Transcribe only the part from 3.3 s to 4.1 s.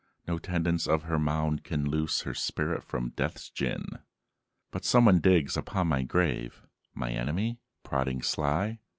gin.'"